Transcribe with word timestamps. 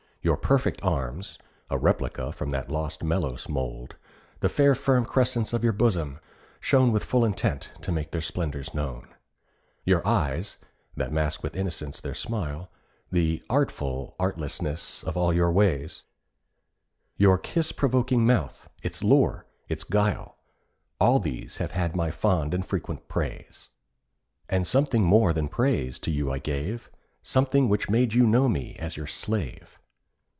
Your 0.23 0.37
perfect 0.37 0.83
arms 0.83 1.39
(A 1.71 1.79
replica 1.79 2.31
from 2.31 2.51
that 2.51 2.69
lost 2.69 3.03
Melos 3.03 3.49
mould), 3.49 3.95
The 4.41 4.49
fair 4.49 4.75
firm 4.75 5.03
crescents 5.03 5.51
of 5.51 5.63
your 5.63 5.73
bosom 5.73 6.19
(shown 6.59 6.91
With 6.91 7.03
full 7.03 7.25
intent 7.25 7.71
to 7.81 7.91
make 7.91 8.11
their 8.11 8.21
splendours 8.21 8.71
known), 8.71 9.07
Your 9.83 10.05
eyes 10.05 10.57
(that 10.95 11.11
mask 11.11 11.41
with 11.41 11.55
innocence 11.55 11.99
their 11.99 12.13
smile), 12.13 12.69
The 13.11 13.41
(artful) 13.49 14.15
artlessness 14.19 15.01
of 15.01 15.17
all 15.17 15.33
your 15.33 15.51
ways, 15.51 16.03
Your 17.17 17.39
kiss 17.39 17.71
provoking 17.71 18.23
mouth, 18.23 18.69
its 18.83 19.03
lure, 19.03 19.47
its 19.69 19.83
guile— 19.83 20.37
All 20.99 21.17
these 21.19 21.57
have 21.57 21.71
had 21.71 21.95
my 21.95 22.11
fond 22.11 22.53
and 22.53 22.63
frequent 22.63 23.07
praise. 23.07 23.69
And 24.47 24.67
something 24.67 25.03
more 25.03 25.33
than 25.33 25.47
praise 25.49 25.97
to 25.97 26.11
you 26.11 26.31
I 26.31 26.37
gave— 26.37 26.91
Something 27.23 27.67
which 27.67 27.89
made 27.89 28.13
you 28.13 28.27
know 28.27 28.47
me 28.47 28.75
as 28.75 28.95
your 28.95 29.07
slave. 29.07 29.79